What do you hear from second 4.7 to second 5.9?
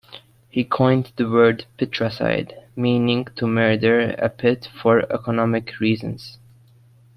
for economic